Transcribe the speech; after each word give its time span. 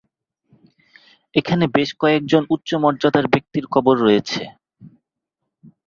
এখানে 1.35 1.65
বেশ 1.75 1.89
কয়েকজন 2.01 2.43
উচ্চ 2.49 2.69
মর্যাদার 2.83 3.25
ব্যক্তির 3.33 3.65
কবর 3.73 3.95
রয়েছে। 3.99 4.41